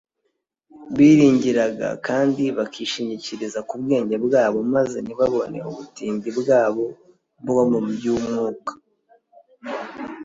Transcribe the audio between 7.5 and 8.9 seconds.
mu by’umwuka